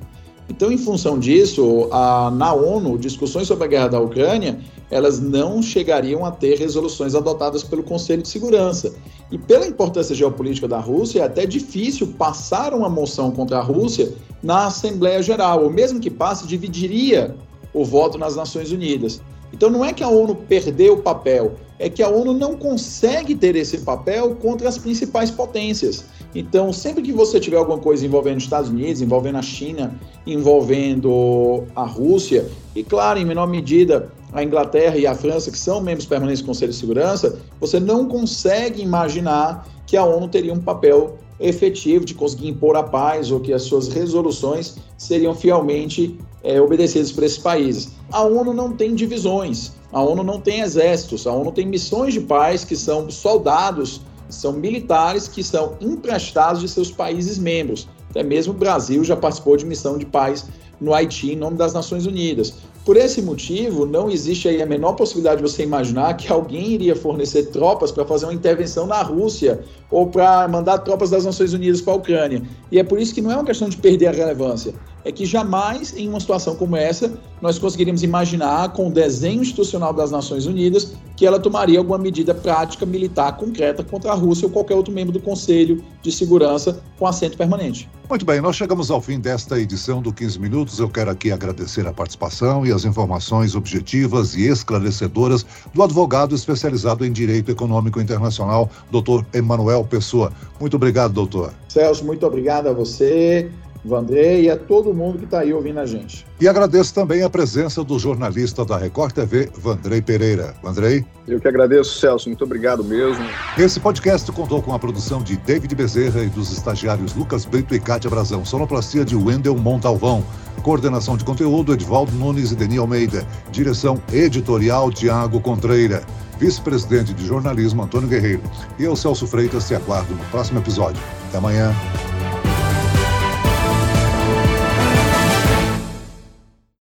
Então, 0.48 0.70
em 0.70 0.78
função 0.78 1.18
disso, 1.18 1.88
a, 1.90 2.30
na 2.30 2.54
ONU, 2.54 2.96
discussões 2.96 3.48
sobre 3.48 3.64
a 3.64 3.66
guerra 3.66 3.88
da 3.88 4.00
Ucrânia, 4.00 4.60
elas 4.88 5.18
não 5.18 5.60
chegariam 5.60 6.25
a 6.25 6.30
ter 6.30 6.56
resoluções 6.60 7.16
adotadas 7.16 7.64
pelo 7.64 7.82
Conselho 7.82 8.22
de 8.22 8.28
Segurança. 8.28 8.94
E 9.32 9.37
pela 9.37 9.66
importância 9.66 10.14
geopolítica 10.14 10.68
da 10.68 10.78
Rússia, 10.78 11.22
é 11.22 11.25
até 11.25 11.44
difícil 11.44 12.14
passar 12.16 12.72
uma 12.72 12.88
moção 12.88 13.32
contra 13.32 13.58
a 13.58 13.62
Rússia 13.62 14.12
na 14.40 14.66
Assembleia 14.66 15.20
Geral, 15.20 15.64
ou 15.64 15.70
mesmo 15.70 15.98
que 15.98 16.08
passe, 16.08 16.46
dividiria 16.46 17.34
o 17.75 17.84
voto 17.84 18.16
nas 18.16 18.37
Nações 18.37 18.70
Unidas. 18.70 19.20
Então 19.52 19.70
não 19.70 19.84
é 19.84 19.92
que 19.92 20.02
a 20.02 20.08
ONU 20.08 20.34
perdeu 20.34 20.94
o 20.94 21.02
papel, 21.02 21.54
é 21.78 21.88
que 21.88 22.02
a 22.02 22.08
ONU 22.08 22.32
não 22.34 22.56
consegue 22.56 23.34
ter 23.34 23.54
esse 23.56 23.78
papel 23.78 24.34
contra 24.36 24.68
as 24.68 24.76
principais 24.76 25.30
potências. 25.30 26.04
Então, 26.34 26.72
sempre 26.72 27.02
que 27.02 27.12
você 27.12 27.40
tiver 27.40 27.56
alguma 27.56 27.78
coisa 27.78 28.04
envolvendo 28.04 28.38
os 28.38 28.44
Estados 28.44 28.68
Unidos, 28.68 29.00
envolvendo 29.00 29.38
a 29.38 29.42
China, 29.42 29.98
envolvendo 30.26 31.64
a 31.74 31.84
Rússia, 31.84 32.46
e 32.74 32.82
claro, 32.82 33.18
em 33.18 33.24
menor 33.24 33.46
medida, 33.46 34.12
a 34.32 34.42
Inglaterra 34.42 34.98
e 34.98 35.06
a 35.06 35.14
França, 35.14 35.50
que 35.50 35.58
são 35.58 35.80
membros 35.80 36.06
permanentes 36.06 36.42
do 36.42 36.46
Conselho 36.46 36.72
de 36.72 36.78
Segurança, 36.78 37.38
você 37.60 37.80
não 37.80 38.06
consegue 38.06 38.82
imaginar 38.82 39.66
que 39.86 39.96
a 39.96 40.04
ONU 40.04 40.28
teria 40.28 40.52
um 40.52 40.60
papel 40.60 41.16
efetivo 41.40 42.04
de 42.04 42.14
conseguir 42.14 42.48
impor 42.48 42.76
a 42.76 42.82
paz 42.82 43.30
ou 43.30 43.40
que 43.40 43.52
as 43.52 43.62
suas 43.62 43.88
resoluções 43.88 44.76
seriam 44.98 45.34
fielmente 45.34 46.18
é, 46.42 46.61
obedecidas 46.61 47.12
por 47.12 47.25
esses 47.25 47.38
países. 47.38 47.90
A 48.12 48.23
ONU 48.23 48.52
não 48.52 48.73
tem 48.73 48.95
divisões, 48.95 49.73
a 49.92 50.02
ONU 50.02 50.23
não 50.23 50.40
tem 50.40 50.61
exércitos, 50.61 51.26
a 51.26 51.33
ONU 51.33 51.52
tem 51.52 51.66
missões 51.66 52.14
de 52.14 52.21
paz 52.21 52.64
que 52.64 52.76
são 52.76 53.11
soldados, 53.11 54.00
são 54.28 54.52
militares 54.52 55.26
que 55.26 55.42
são 55.42 55.76
emprestados 55.80 56.61
de 56.61 56.68
seus 56.68 56.90
países 56.90 57.38
membros. 57.38 57.88
Até 58.11 58.23
mesmo 58.23 58.52
o 58.52 58.57
Brasil 58.57 59.04
já 59.04 59.16
participou 59.16 59.57
de 59.57 59.66
missão 59.66 59.99
de 59.99 60.07
paz 60.07 60.47
no 60.80 60.95
Haiti 60.95 61.33
em 61.33 61.37
nome 61.37 61.57
das 61.57 61.73
Nações 61.73 62.07
Unidas. 62.07 62.54
Por 62.85 62.97
esse 62.97 63.21
motivo, 63.21 63.85
não 63.85 64.09
existe 64.09 64.49
aí 64.49 64.62
a 64.62 64.66
menor 64.66 64.95
possibilidade 64.95 65.42
de 65.42 65.50
você 65.50 65.62
imaginar 65.62 66.16
que 66.16 66.33
alguém 66.33 66.73
iria 66.73 66.97
fornecer 66.97 67.50
tropas 67.50 67.92
para 67.92 68.02
fazer 68.07 68.25
uma 68.25 68.33
intervenção 68.33 68.87
na 68.87 69.02
Rússia 69.02 69.62
ou 69.90 70.07
para 70.07 70.49
mandar 70.49 70.78
tropas 70.78 71.11
das 71.11 71.26
Nações 71.26 71.52
Unidas 71.52 71.83
para 71.83 71.92
a 71.92 71.97
Ucrânia. 71.97 72.42
E 72.73 72.78
é 72.78 72.83
por 72.83 72.99
isso 72.99 73.14
que 73.14 73.21
não 73.21 73.30
é 73.30 73.35
uma 73.35 73.45
questão 73.45 73.68
de 73.68 73.76
perder 73.76 74.07
a 74.07 74.12
relevância, 74.12 74.73
é 75.04 75.12
que 75.12 75.24
jamais, 75.24 75.96
em 75.96 76.08
uma 76.08 76.20
situação 76.20 76.54
como 76.56 76.76
essa, 76.76 77.18
nós 77.40 77.58
conseguiríamos 77.58 78.02
imaginar, 78.02 78.72
com 78.72 78.88
o 78.88 78.90
desenho 78.90 79.42
institucional 79.42 79.92
das 79.92 80.10
Nações 80.10 80.46
Unidas, 80.46 80.92
que 81.16 81.26
ela 81.26 81.38
tomaria 81.38 81.78
alguma 81.78 81.98
medida 81.98 82.34
prática 82.34 82.84
militar 82.84 83.36
concreta 83.36 83.82
contra 83.82 84.12
a 84.12 84.14
Rússia 84.14 84.46
ou 84.46 84.52
qualquer 84.52 84.74
outro 84.74 84.92
membro 84.92 85.12
do 85.12 85.20
Conselho 85.20 85.82
de 86.02 86.12
Segurança 86.12 86.80
com 86.98 87.06
assento 87.06 87.36
permanente. 87.36 87.88
Muito 88.08 88.24
bem, 88.24 88.40
nós 88.40 88.56
chegamos 88.56 88.90
ao 88.90 89.02
fim 89.02 89.20
desta 89.20 89.60
edição 89.60 90.00
do 90.00 90.12
15 90.12 90.38
Minutos. 90.40 90.78
Eu 90.78 90.88
quero 90.88 91.10
aqui 91.10 91.30
agradecer 91.30 91.86
a 91.86 91.92
participação 91.92 92.64
e 92.64 92.72
as 92.72 92.84
informações 92.84 93.54
objetivas 93.54 94.34
e 94.34 94.46
esclarecedoras 94.46 95.44
do 95.74 95.82
advogado 95.82 96.34
especializado 96.34 97.04
em 97.04 97.12
Direito 97.12 97.50
Econômico 97.50 98.00
Internacional, 98.00 98.70
doutor 98.90 99.26
Emanuel 99.34 99.84
Pessoa. 99.84 100.32
Muito 100.58 100.76
obrigado, 100.76 101.12
doutor. 101.12 101.52
Celso, 101.68 102.04
muito 102.04 102.26
obrigado 102.26 102.68
a 102.68 102.72
você. 102.72 103.50
Vandrei 103.85 104.42
e 104.42 104.50
a 104.50 104.56
todo 104.56 104.92
mundo 104.92 105.18
que 105.18 105.25
está 105.25 105.40
aí 105.40 105.52
ouvindo 105.52 105.78
a 105.78 105.87
gente. 105.87 106.26
E 106.40 106.49
agradeço 106.49 106.92
também 106.94 107.23
a 107.23 107.30
presença 107.30 107.82
do 107.82 107.99
jornalista 107.99 108.64
da 108.64 108.76
Record 108.76 109.12
TV, 109.12 109.49
Vandrei 109.56 110.02
Pereira. 110.02 110.54
Vandrei? 110.62 111.04
Eu 111.26 111.40
que 111.40 111.49
agradeço, 111.49 111.99
Celso. 111.99 112.28
Muito 112.28 112.44
obrigado 112.44 112.82
mesmo. 112.82 113.25
Esse 113.56 113.78
podcast 113.80 114.30
contou 114.32 114.62
com 114.62 114.73
a 114.73 114.78
produção 114.78 115.23
de 115.23 115.37
David 115.37 115.75
Bezerra 115.75 116.23
e 116.23 116.28
dos 116.28 116.52
estagiários 116.52 117.14
Lucas 117.14 117.44
Brito 117.44 117.75
e 117.75 117.80
Cátia 117.80 118.11
Brazão. 118.11 118.44
Sonoplastia 118.44 119.04
de 119.04 119.16
Wendel 119.16 119.56
Montalvão. 119.56 120.25
Coordenação 120.62 121.16
de 121.16 121.25
conteúdo, 121.25 121.73
Edvaldo 121.73 122.12
Nunes 122.12 122.52
e 122.52 122.56
Deni 122.56 122.78
Almeida. 122.78 123.26
Direção 123.50 124.02
editorial, 124.12 124.90
Tiago 124.90 125.40
Contreira. 125.40 126.02
Vice-presidente 126.38 127.12
de 127.14 127.26
jornalismo, 127.26 127.82
Antônio 127.82 128.08
Guerreiro. 128.08 128.42
E 128.78 128.85
eu, 128.85 128.94
Celso 128.94 129.26
Freitas, 129.26 129.66
te 129.66 129.75
aguardo 129.75 130.14
no 130.14 130.25
próximo 130.26 130.61
episódio. 130.61 131.02
Até 131.28 131.38
amanhã. 131.38 131.75